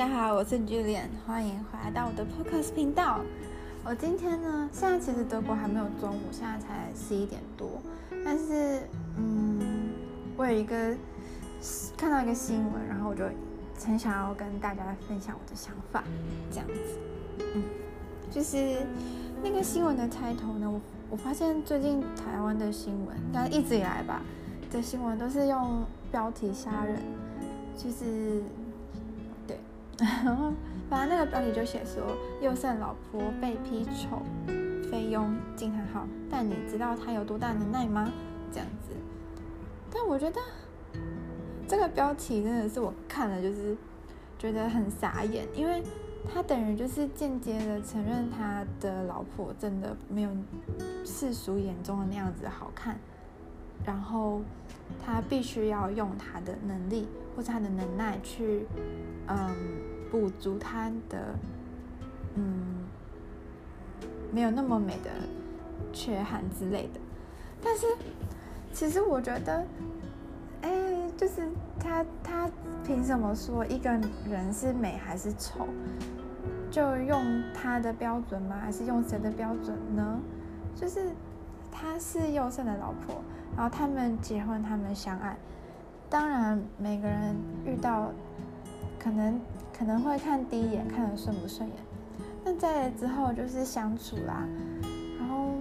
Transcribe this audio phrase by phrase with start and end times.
[0.00, 3.20] 大家好，我是 Julian，欢迎回来到我的 Podcast 频道。
[3.84, 7.68] 我今天呢，现在其实德国还没有中午，现在才十一点多。
[8.24, 8.80] 但是，
[9.18, 9.60] 嗯，
[10.38, 10.96] 我有一个
[11.98, 13.26] 看到一个新闻，然后我就
[13.84, 16.02] 很想要跟大家分享我的想法，
[16.50, 17.44] 这样子。
[17.54, 17.62] 嗯，
[18.30, 18.78] 就是
[19.42, 20.80] 那个新闻的开头呢，我
[21.10, 24.22] 我发现最近台湾的新闻，应该一直以来吧，
[24.72, 27.02] 的新闻都是用标题杀人，
[27.76, 28.42] 就是。
[30.00, 30.52] 然后，
[30.88, 32.02] 反正那个标题就写说，
[32.40, 34.22] 又胜老婆被批丑
[34.90, 38.10] 菲佣惊叹号，但你知道他有多大能耐吗？
[38.50, 38.94] 这样子。
[39.92, 40.40] 但我觉得
[41.68, 43.76] 这个标题真的是我看了就是
[44.38, 45.82] 觉得很傻眼，因为
[46.32, 50.30] 他等于就是间接的承认他的老婆真的没有
[51.04, 52.98] 世俗眼中的那样子好看，
[53.84, 54.42] 然后
[55.04, 58.66] 他必须要用他的能力或者他的能耐去，
[59.28, 59.54] 嗯。
[60.10, 61.36] 补足他的，
[62.34, 62.84] 嗯，
[64.32, 65.10] 没有那么美的
[65.92, 66.98] 缺憾之类的。
[67.62, 67.86] 但是，
[68.72, 69.64] 其实我觉得，
[70.62, 72.50] 哎，就是他他
[72.84, 73.88] 凭什么说一个
[74.28, 75.68] 人是美还是丑？
[76.72, 77.22] 就用
[77.54, 78.58] 他的标准吗？
[78.60, 80.20] 还是用谁的标准呢？
[80.74, 81.12] 就是
[81.72, 83.22] 他是佑胜的老婆，
[83.56, 85.36] 然后他们结婚，他们相爱。
[86.08, 88.10] 当然，每个人遇到
[88.98, 89.40] 可能。
[89.72, 91.76] 可能会看第一眼看得顺不顺眼，
[92.44, 94.46] 那再之后就是相处啦，
[95.18, 95.52] 然后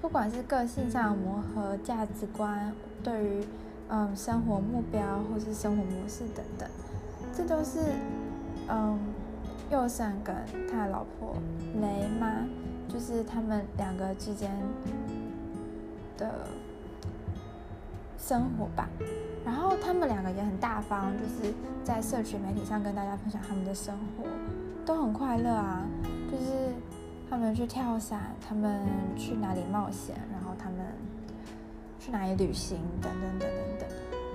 [0.00, 2.72] 不管是个性上磨合、价值观、
[3.04, 3.44] 对于
[3.90, 6.68] 嗯生活目标或是生活模式等等，
[7.32, 7.78] 这都是
[8.68, 8.98] 嗯
[9.70, 10.34] 佑胜跟
[10.68, 11.36] 他的老婆
[11.80, 12.44] 雷妈，
[12.92, 14.50] 就是他们两个之间
[16.18, 16.46] 的
[18.18, 18.88] 生活吧。
[19.44, 24.24] 然后他们两个也很大方，就是在社群媒体上跟大家分享他们的生活，
[24.84, 25.86] 都很快乐啊。
[26.30, 26.74] 就是
[27.28, 28.80] 他们去跳伞，他们
[29.16, 30.78] 去哪里冒险，然后他们
[31.98, 33.88] 去哪里旅行，等等等等等。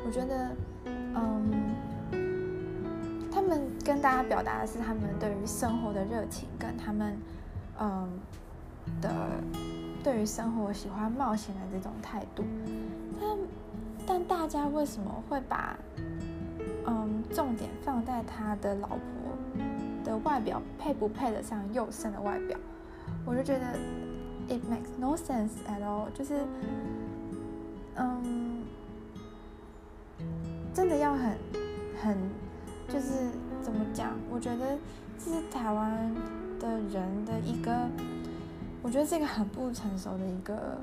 [0.05, 0.49] 我觉得，
[1.13, 1.51] 嗯，
[3.31, 7.17] 他们跟大家表达的是他们对于生活的热情，跟他们，
[7.79, 8.09] 嗯
[9.01, 9.41] 的
[10.03, 12.43] 对于生活喜欢冒险的这种态度。
[13.19, 13.35] 他。
[14.07, 15.75] 但大家为什么会把
[16.85, 18.99] 嗯重点放在他的老婆
[20.03, 22.55] 的外表配不配得上佑胜的外表？
[23.25, 23.65] 我就觉得
[24.47, 26.05] it makes no sense at all。
[26.13, 26.45] 就是
[27.95, 28.61] 嗯，
[30.71, 31.35] 真的要很
[31.99, 32.15] 很
[32.87, 33.31] 就是
[33.63, 34.11] 怎么讲？
[34.29, 34.77] 我觉得
[35.17, 36.13] 这是台湾
[36.59, 37.89] 的人的一个，
[38.85, 40.77] 我觉得这个很不成熟的一个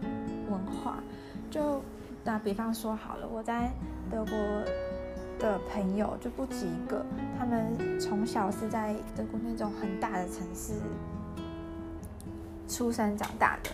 [0.50, 0.98] 文化，
[1.48, 1.80] 就。
[2.24, 3.72] 打比方说好了，我在
[4.08, 4.32] 德国
[5.40, 7.04] 的朋友就不止一个，
[7.36, 10.74] 他们从小是在德国那种很大的城市
[12.68, 13.70] 出生长大的，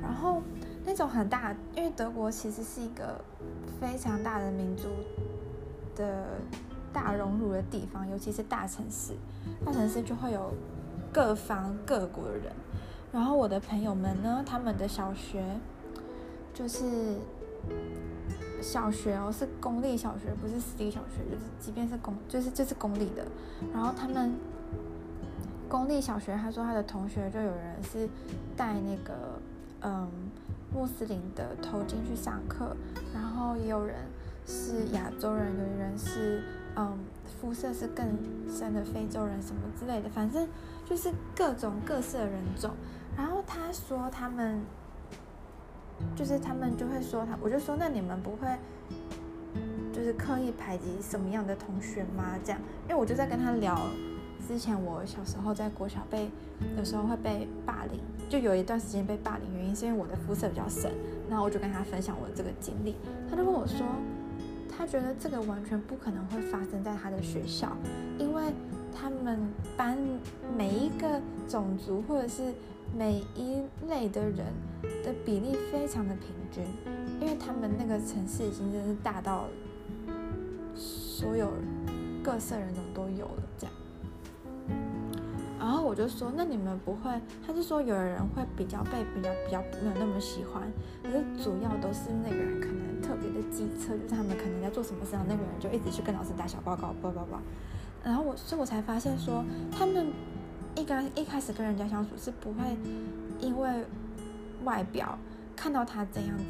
[0.00, 0.40] 然后
[0.82, 3.22] 那种很大，因为德国其实是一个
[3.78, 4.88] 非常大的民族
[5.94, 6.24] 的
[6.90, 9.12] 大熔炉的地方，尤其是大城市，
[9.62, 10.54] 大城市就会有
[11.12, 12.44] 各方各国的人，
[13.14, 15.42] 然后我的朋友们呢，他们的小学
[16.52, 17.16] 就是。
[18.60, 23.22] 小学哦，是公立小学，不是私立小学，就是即便是公，就是、就是公立的。
[23.74, 24.34] 然后他们
[25.68, 28.08] 公立小学，他说他的同学就有人是
[28.56, 29.38] 戴那个
[29.82, 30.08] 嗯
[30.72, 32.74] 穆斯林的头巾去上课，
[33.12, 33.96] 然后也有人
[34.46, 36.42] 是亚洲人，有人是
[36.76, 36.98] 嗯
[37.38, 38.06] 肤色是更
[38.48, 40.48] 深的非洲人什么之类的，反正
[40.86, 42.70] 就是各种各色人种。
[43.16, 44.60] 然后他说他们。
[46.16, 48.48] 就是他们就会说他，我就说那你们不会
[49.92, 52.34] 就是刻意排挤什么样的同学吗？
[52.44, 53.80] 这样，因为我就在跟他聊，
[54.46, 56.28] 之前我小时候在国小被
[56.76, 60.90] 有时候会被霸凌，就有一段时间被霸凌，原因是因为我的肤色比较深，
[61.30, 62.96] 然后我就跟他分享我的这个经历，
[63.30, 63.86] 他就跟我说，
[64.68, 67.70] 他觉得这个完全不可能会发生在他的学校，
[68.18, 68.52] 因为
[68.92, 69.38] 他们
[69.76, 69.96] 班
[70.58, 72.52] 每一个种族或者是。
[72.96, 74.46] 每一类的人
[75.02, 76.64] 的比例非常的平均，
[77.20, 79.46] 因为他们那个城市已经真是大到
[80.76, 81.50] 所有
[82.22, 83.74] 各色人种都有了这样。
[85.58, 87.10] 然后我就说，那你们不会？
[87.44, 90.62] 他就说，有的人会比较被比较比较没有那么喜欢，
[91.02, 97.42] 可是主要都是那个人可能特别的机车，就是他们可能在做什么事，那个人就一直去跟老师打小报告，叭叭叭。
[98.04, 100.12] 然后我，所以我才发现说他们。
[100.74, 102.76] 一刚一开始跟人家相处是不会
[103.40, 103.84] 因为
[104.64, 105.18] 外表
[105.54, 106.44] 看到他这样子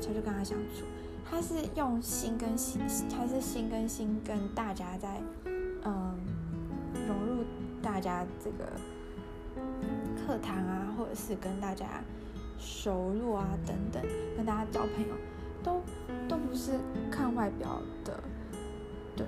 [0.00, 0.84] 才去跟他相处，
[1.28, 5.20] 他是用心跟心，他是心跟心跟大家在
[5.84, 6.18] 嗯
[7.06, 7.44] 融入
[7.82, 8.64] 大家这个
[10.16, 12.02] 课堂啊，或者是跟大家
[12.58, 14.02] 熟络啊等等，
[14.36, 15.14] 跟大家交朋友，
[15.62, 15.82] 都
[16.28, 16.72] 都不是
[17.10, 18.18] 看外表的，
[19.14, 19.26] 对。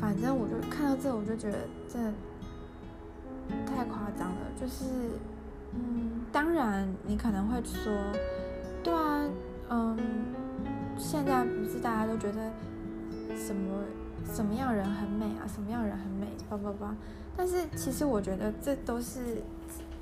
[0.00, 1.58] 反正我就看到这，我就觉得
[1.88, 2.12] 真的。
[4.58, 4.84] 就是，
[5.72, 7.92] 嗯，当然你可能会说，
[8.82, 9.28] 对啊，
[9.68, 9.98] 嗯，
[10.98, 12.50] 现在不是大家都觉得
[13.36, 13.84] 什么
[14.32, 16.94] 什么样人很美啊，什么样人很美，叭叭叭。
[17.36, 19.42] 但是其实我觉得这都是，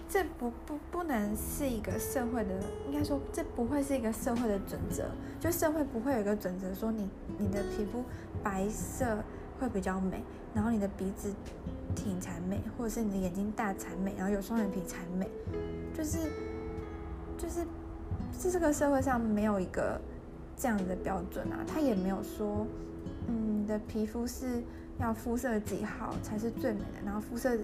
[0.09, 5.05] 这不不不能是一个社会的，应该说这不会是一个社会的准则。
[5.39, 7.09] 就社会不会有一个准则说你
[7.39, 8.05] 你的皮肤
[8.43, 9.19] 白色。
[9.59, 10.23] 会比较美，
[10.55, 11.33] 然后你的鼻子
[11.95, 15.29] 挺才美，或者是你的眼睛大才美，然后有双眼皮才美，
[15.93, 16.19] 就是
[17.37, 17.67] 就是
[18.39, 20.01] 是这个社会上没有一个
[20.57, 22.67] 这样的标准啊，他也没有说，
[23.27, 24.63] 嗯，你的皮肤是
[24.99, 27.57] 要肤色几号才是最美的，然后肤色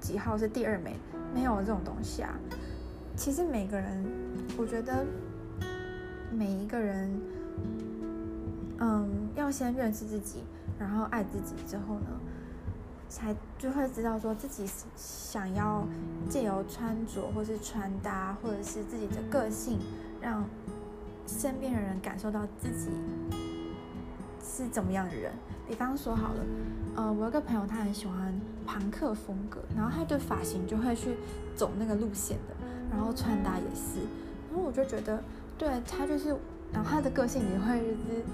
[0.00, 0.96] 几号是第二美，
[1.34, 2.34] 没有这种东西啊。
[3.16, 4.04] 其实每个人，
[4.56, 5.04] 我觉得
[6.32, 7.20] 每一个人，
[8.78, 10.42] 嗯，要先认识自己。
[10.80, 12.06] 然后爱自己之后呢，
[13.06, 14.66] 才就会知道说自己
[14.96, 15.86] 想要
[16.26, 19.78] 借由穿着或是穿搭，或者是自己的个性，
[20.22, 20.42] 让
[21.26, 22.88] 身边的人感受到自己
[24.42, 25.30] 是怎么样的人。
[25.68, 26.44] 比方说好了，
[26.96, 28.34] 呃，我有个朋友他很喜欢
[28.66, 31.14] 庞克风格，然后他对发型就会去
[31.54, 32.54] 走那个路线的，
[32.90, 34.00] 然后穿搭也是，
[34.50, 35.22] 然后我就觉得，
[35.58, 36.30] 对，他就是，
[36.72, 38.24] 然后他的个性也会就是。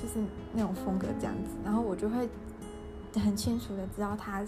[0.00, 0.24] 就是
[0.54, 2.28] 那种风格这样子，然后我就会
[3.14, 4.44] 很清楚的知道他，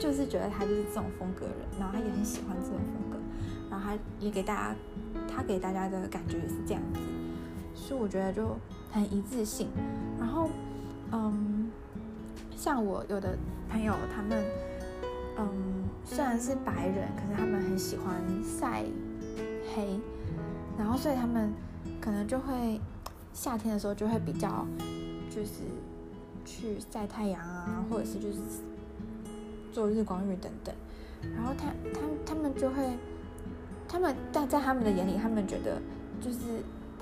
[0.00, 3.18] 就是觉得他就是这种风格人，然后他也很喜欢这种风格，
[3.70, 4.76] 然后他也给大家，
[5.28, 7.00] 他给大家的感觉也是这样子，
[7.74, 8.56] 所以我觉得就
[8.90, 9.68] 很一致性。
[10.18, 10.48] 然后，
[11.12, 11.70] 嗯，
[12.56, 13.36] 像我有的
[13.68, 14.42] 朋友，他们，
[15.36, 18.84] 嗯，虽然是白人，可是他们很喜欢晒
[19.74, 20.00] 黑，
[20.78, 21.52] 然后所以他们
[22.00, 22.80] 可能就会。
[23.32, 24.66] 夏天的时候就会比较，
[25.30, 25.50] 就是
[26.44, 28.38] 去晒太阳啊，或者是就是
[29.72, 30.74] 做日光浴等等。
[31.34, 32.96] 然后他他他们就会，
[33.88, 35.80] 他们但在他们的眼里，他们觉得
[36.20, 36.38] 就是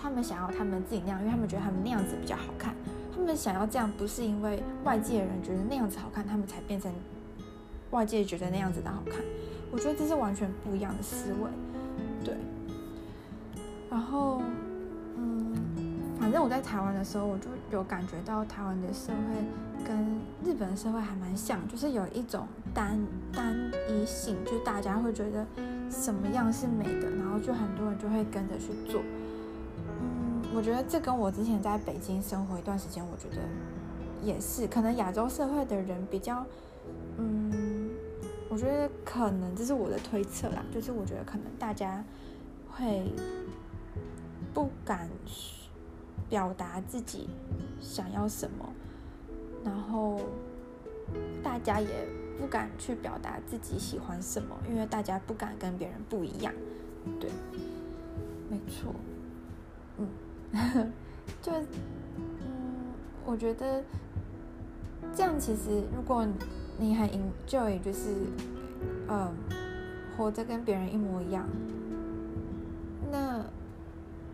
[0.01, 2.75] 他们想要他们自己那样，因为他们觉得他们那样子比较好看。
[3.13, 6.93] 他们想要这样，不是因为外界的人觉得那样子好看，他们才变成
[7.91, 9.21] 外界觉得那样子的好看。
[9.73, 11.51] 我觉得这是完全不一样的思维，
[12.25, 12.35] 对。
[13.91, 14.43] 然后。
[16.31, 19.99] 反正我在台湾的时候，我就有感觉到台湾的社会跟
[20.45, 22.97] 日本的社会还蛮像，就是有一种单
[23.33, 23.53] 单
[23.89, 25.45] 一性，就是大家会觉得
[25.91, 29.03] 什么样是美的，然后就很多人就会跟着去做。
[30.01, 33.43] 嗯，我觉得这跟我之前在北京生活一段时间，我觉得
[34.23, 36.47] 也是，可能亚洲社会的人比较，
[37.17, 37.91] 嗯，
[38.49, 42.05] 我觉得可能这是我的推测啦，就是我觉得可能大家
[42.71, 43.13] 会
[44.55, 45.09] 不敢。
[46.31, 47.29] 表达自己
[47.81, 48.73] 想要什么，
[49.65, 50.21] 然后
[51.43, 52.07] 大家也
[52.39, 56.55] 不敢去表达自己喜欢什么，因为大家不敢跟别人不一样。
[57.19, 57.29] 对，
[58.49, 58.95] 没错，
[59.99, 60.09] 嗯，
[61.43, 62.95] 就嗯，
[63.27, 63.83] 我觉得
[65.15, 66.25] 这样其实，如果
[66.79, 68.15] 你很 enjoy，就是
[69.09, 69.35] 嗯，
[70.17, 71.47] 活着跟别人一模一样，
[73.11, 73.45] 那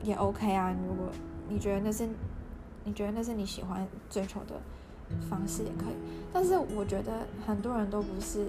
[0.03, 0.75] 也 OK 啊。
[0.87, 1.09] 如果
[1.49, 2.09] 你觉得那是，
[2.85, 4.61] 你觉得那是你喜欢追求的
[5.29, 5.95] 方式也可以，
[6.33, 8.49] 但是我觉得很多人都不是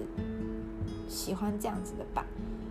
[1.08, 2.24] 喜欢这样子的吧。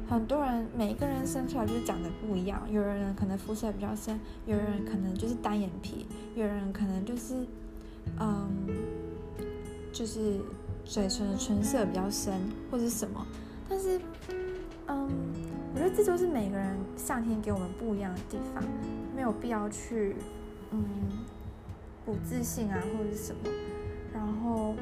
[0.10, 7.46] 很多人每一个人生出来就是长得不一样，有的人可能肤色比较深，有的人可能就是单眼皮，有的人可能就是
[8.18, 8.50] 嗯，
[9.92, 10.40] 就是
[10.86, 12.34] 嘴唇唇色比较深
[12.72, 13.28] 或者什么。
[13.68, 14.00] 但是
[14.88, 15.10] 嗯，
[15.74, 18.64] 我觉得这就是每个人上天给我们不一样的地方。
[19.18, 20.16] 没有必要去，
[20.70, 20.86] 嗯，
[22.06, 23.50] 不自信啊，或者什么，
[24.14, 24.76] 然后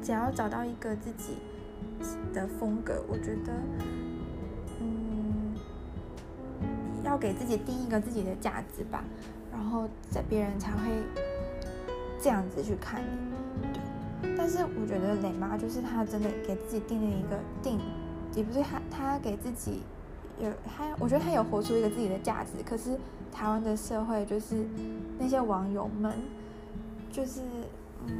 [0.00, 1.34] 只要找到一个自己
[2.32, 3.52] 的风格，我觉得，
[4.78, 5.52] 嗯，
[7.02, 9.02] 要给自己定一个自己的价值吧，
[9.50, 10.88] 然后在别人才会
[12.22, 13.08] 这样子去看你，
[13.72, 13.82] 对。
[14.38, 17.80] 但是我觉得磊妈就是她真的给自己定了一个定，
[18.36, 19.82] 也不是她，她给自己。
[20.40, 22.62] 有他，我觉得他有活出一个自己的价值。
[22.64, 22.96] 可是
[23.32, 24.66] 台湾的社会就是
[25.18, 26.12] 那些网友们，
[27.10, 27.40] 就是
[28.06, 28.12] 嗯，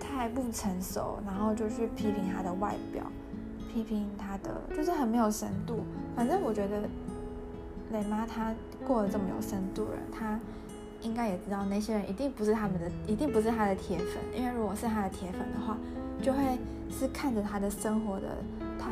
[0.00, 3.04] 太不成熟，然后就去批评他的外表，
[3.72, 5.80] 批评他的就是很没有深度。
[6.16, 6.82] 反正我觉得
[7.90, 8.54] 磊妈她
[8.86, 10.38] 过得这么有深度了，她
[11.02, 15.76] 应该也知道那些人一定不是他们的，一定不是他的铁粉，因为如果是他的铁粉的话，
[16.22, 16.58] 就会
[16.90, 18.28] 是看着他的生活的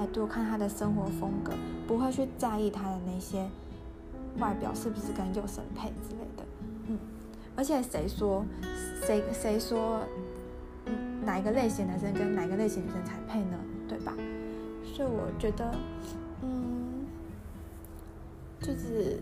[0.00, 1.52] 态度，看他的生活风格，
[1.86, 3.46] 不会去在意他的那些
[4.38, 6.44] 外表是不是跟右神配之类的。
[6.86, 6.98] 嗯，
[7.54, 8.42] 而且谁说
[9.02, 10.00] 谁谁说，
[11.22, 13.58] 哪一个类型男生跟哪一个类型女生才配呢？
[13.86, 14.14] 对吧？
[14.82, 15.70] 所以我觉得，
[16.40, 17.04] 嗯，
[18.58, 19.20] 就是，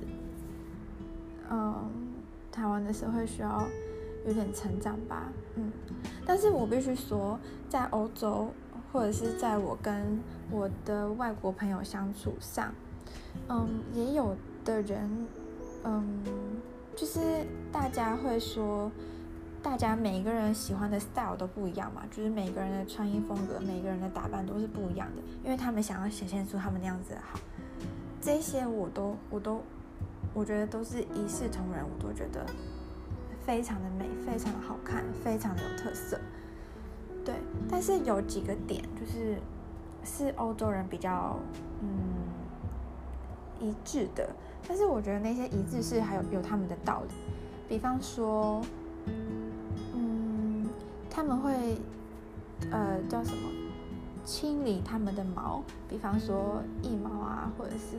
[1.50, 1.90] 嗯，
[2.52, 3.66] 台湾的社会需要
[4.24, 5.32] 有点成长吧。
[5.56, 5.72] 嗯，
[6.24, 7.36] 但是我必须说，
[7.68, 8.52] 在欧洲
[8.92, 12.72] 或者是在我跟我的外国朋友相处上，
[13.48, 15.26] 嗯，也有的人，
[15.84, 16.22] 嗯，
[16.96, 18.90] 就是大家会说。
[19.60, 27.40] 大家每一个人喜欢的 style 都不一样嘛，就是每个人的穿衣风格，每个人的打扮都是不一样的，因为他们想要显现出他们那样子的好。
[28.20, 29.60] 这些我都，我都，
[30.32, 32.46] 我觉得都是一视同仁，我都觉得
[33.44, 36.18] 非常的美，非常的好看，非常的有特色。
[37.28, 37.34] 对，
[37.70, 39.36] 但是有几个点就是
[40.02, 41.38] 是欧洲人比较
[41.82, 41.88] 嗯
[43.60, 44.30] 一致的，
[44.66, 47.14] 但是我觉得那些一致是还有有他们的道理，
[47.68, 48.62] 比方说
[49.94, 50.66] 嗯。
[51.10, 51.76] 他们会，
[52.70, 53.50] 呃，叫什么？
[54.24, 57.96] 清理他们的毛，比方说腋毛啊，或者是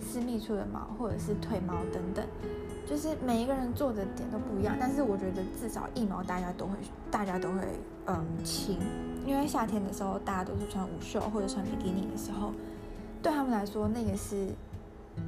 [0.00, 2.24] 私密处的毛，或者是腿毛等等。
[2.92, 6.76] 就是每一个人做的点都不一样，但是我觉得至少腋毛大家都会，
[7.10, 7.60] 大家都会，
[8.04, 8.78] 嗯，清。
[9.24, 12.52] 因为夏天的时候大家都是穿无袖或者穿比基尼的时候，
[13.22, 14.48] 对他们来说那个是，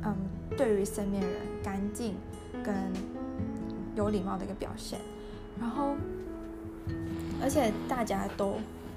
[0.03, 0.15] 嗯，
[0.59, 2.15] 对于身边人干净
[2.63, 2.75] 跟
[3.95, 5.01] 有礼貌的一个表现。
[5.59, 5.95] 然后。
[7.43, 8.57] 而且大家都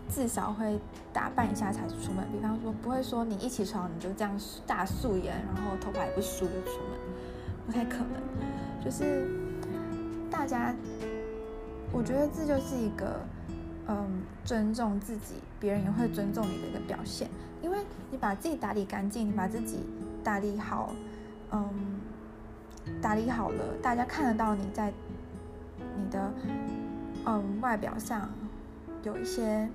[0.09, 0.77] 至少会
[1.13, 6.99] 打扮一下才出门，比方说不会说你一起床你就这样大素颜，然后头发也不梳就出门，
[7.65, 8.56] 不太可能。
[8.87, 9.27] 就是
[10.31, 10.73] 大家，
[11.91, 13.19] 我觉得这就是一个
[13.85, 14.07] 嗯
[14.45, 17.27] 尊重自己，别人也会尊重你的一个表现。
[17.61, 17.79] 因为
[18.09, 19.79] 你把自己打理干净，你把自己
[20.23, 20.93] 打理好，
[21.51, 21.69] 嗯，
[23.01, 24.93] 打理好了，大家看得到你在
[25.97, 26.31] 你的。
[27.25, 28.29] 嗯，外表上
[29.03, 29.67] 有一些，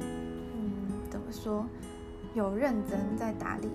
[0.00, 1.66] 嗯，怎么说，
[2.32, 3.68] 有认真在打理，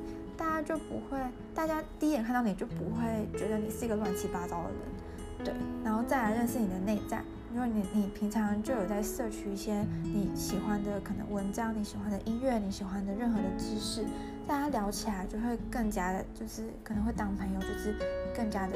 [0.61, 1.19] 就不会，
[1.53, 7.21] 大家第一眼看到你就不会觉得你是一个乱七八糟的人，对，然后再来认识你的内在，
[7.53, 14.05] 因为你你平常就有在摄取一些你喜欢的可能文章，你喜欢的音乐，你喜欢的任何的知识，
[14.47, 17.95] 大家聊起来就会更加的，就是可能会当朋友，就是
[18.35, 18.75] 更加的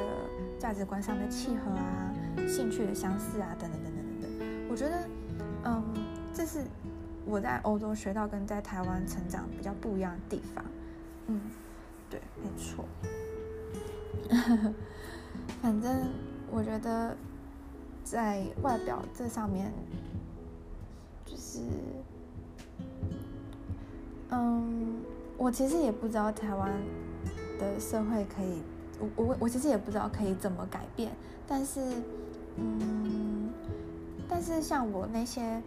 [0.59, 2.13] 价值观上的契合啊，
[2.47, 4.47] 兴趣的相似啊等等，等等等等。
[4.69, 4.97] 我觉得，
[5.65, 5.83] 嗯，
[6.33, 6.63] 这是
[7.25, 10.63] 我在欧洲学到跟在台湾成长比较不一样的地方。
[11.27, 11.39] 嗯，
[12.13, 12.85] 对，没错。
[15.63, 16.11] 反正
[16.51, 17.17] 我觉得
[18.03, 19.73] 在外表这上面，
[21.25, 21.61] 就是，
[24.29, 25.01] 嗯，
[25.37, 26.71] 我其实也不知道台湾
[27.57, 28.61] 的社会可以，
[28.99, 31.11] 我我我其实也不知道可以怎么改变，
[31.47, 31.81] 但是，
[32.57, 33.49] 嗯。
[34.29, 35.61] 但是像我那些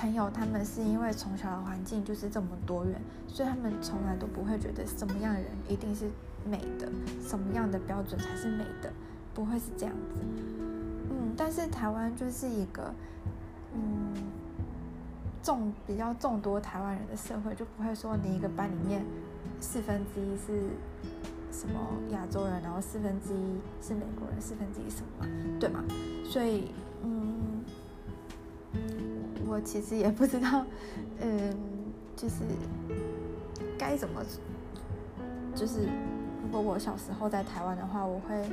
[0.00, 6.06] 朋友，他们是因为从小的环境就是这么多元，所以他们从来都不会觉得什么样的人一定是
[6.42, 6.90] 美的，
[7.22, 8.90] 什么样的标准才是美的，
[9.34, 10.22] 不会是这样子。
[11.10, 12.94] 嗯，但是台湾就是一个
[13.74, 14.14] 嗯
[15.42, 19.04] 众比较众多台湾人的社会，就不会说你一个班里面
[19.60, 20.70] 四分之一是
[21.52, 21.78] 什么
[22.08, 25.84] 亚洲人，然后四分之一是美国人，四分之一什么，对吗？
[26.24, 26.70] 所以。
[27.02, 27.39] 嗯，
[29.50, 30.64] 我其实也不知道，
[31.20, 31.52] 嗯，
[32.14, 32.36] 就是
[33.76, 34.22] 该怎么，
[35.56, 35.88] 就是
[36.40, 38.48] 如果我小时候在台湾的话，我会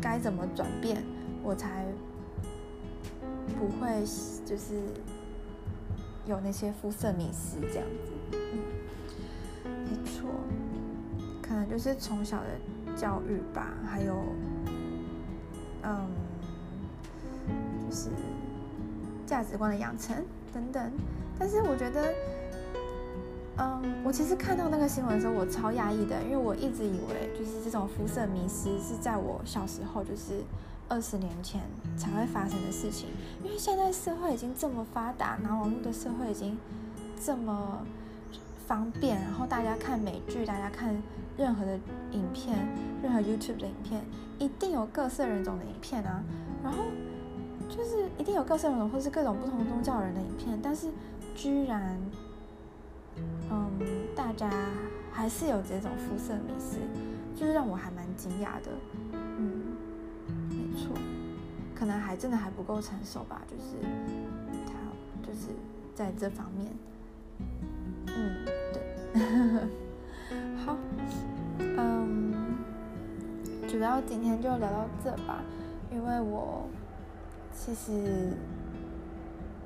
[0.00, 1.04] 该怎么转变，
[1.42, 1.84] 我才
[3.58, 4.02] 不会
[4.46, 4.80] 就是
[6.24, 8.10] 有那些肤色迷失这样子。
[8.32, 10.30] 嗯，没错，
[11.42, 14.16] 可能就是从小的教育吧，还有，
[15.82, 16.08] 嗯。
[17.88, 18.10] 就是
[19.26, 20.16] 价值观的养成
[20.54, 20.92] 等等，
[21.38, 22.14] 但是我觉得，
[23.58, 30.42] 嗯，我其实看到那个新闻的时候，我超压抑的，因为我一直以为就是这种肤色迷失是在我小时候，就是
[30.88, 31.60] 二十年前
[31.98, 33.08] 才会发生的事情。
[33.42, 36.56] 因为现在社会已经这么发达，然后网络的社会已经
[37.22, 37.84] 这么
[38.66, 40.96] 方便，然后大家看美剧，大家看
[41.36, 41.78] 任何的
[42.12, 42.56] 影片，
[43.02, 44.04] 任何 YouTube 的影片，
[44.38, 46.22] 一定有各色人种的影片啊，
[46.62, 46.84] 然后。
[47.68, 50.88] 就是一定有各色人种，或是各种不同宗教人的影片，但是
[51.34, 51.98] 居然，
[53.50, 53.70] 嗯，
[54.14, 54.50] 大家
[55.12, 56.78] 还是有这种肤色迷思，
[57.34, 58.70] 就是让我还蛮惊讶的，
[59.12, 59.76] 嗯，
[60.48, 60.96] 没错，
[61.74, 63.86] 可能还真的还不够成熟吧，就是
[64.66, 64.72] 他
[65.26, 65.48] 就是
[65.94, 66.72] 在这方面，
[68.06, 69.18] 嗯，对，
[70.64, 70.76] 好，
[71.58, 72.32] 嗯，
[73.68, 75.42] 主要今天就聊到这吧，
[75.92, 76.66] 因为我
[77.56, 78.32] 其实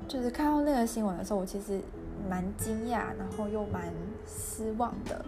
[0.07, 1.79] 就是看到那个新闻的时候，我其实
[2.27, 3.93] 蛮惊讶，然后又蛮
[4.25, 5.23] 失望的，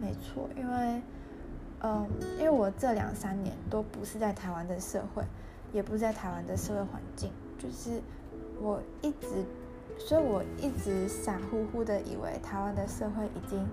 [0.00, 1.00] 没错，因为。
[1.82, 5.22] 嗯，因为我这两三年都不是在台湾的社会，
[5.74, 8.00] 也不是在台湾的社会环境，就是
[8.58, 9.44] 我一直，
[9.98, 13.64] 所以我一直傻乎乎的以为台湾的社会已经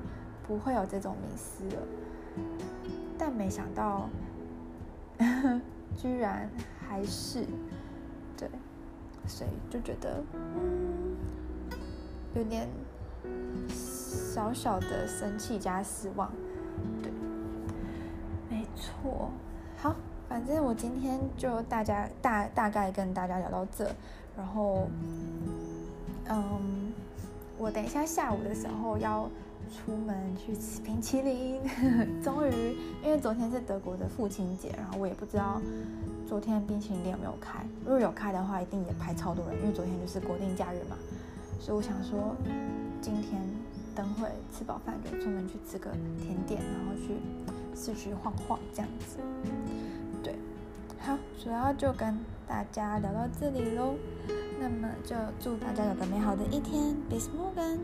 [0.46, 1.82] 不会有这种迷思了，
[3.18, 4.10] 但没想到，
[5.96, 6.50] 居然
[6.86, 7.46] 还是，
[9.28, 11.18] 所以就觉得，嗯，
[12.36, 12.68] 有点
[13.70, 16.32] 小小的生气加失望，
[17.02, 17.12] 对。
[18.50, 19.32] 没错，
[19.78, 19.96] 好，
[20.30, 23.90] 反正我今天就大家大大概跟大家聊到这，
[24.38, 24.88] 然后，
[26.30, 26.92] 嗯，
[27.58, 29.30] 我等一下下午的时候要
[29.70, 31.60] 出门去吃冰淇淋，
[32.24, 35.62] 终于，因为昨天是德国的父亲节，然后我也不知道
[36.28, 40.96] 昨天冰淇淋店有没有开，如果有开的话，一定也排超多人，因为昨天就是国定假日嘛，
[41.60, 42.36] 所以我想说，
[43.02, 43.42] 今天
[43.96, 47.16] 等会吃饱饭就出门去吃个甜点，然后去。
[47.76, 49.18] 市区晃晃这样子，
[50.22, 50.36] 对，
[51.00, 52.16] 好，主要就跟
[52.48, 53.96] 大家聊到这里喽。
[54.60, 57.80] 那么就祝大家有个美好的一天，Bis morgen。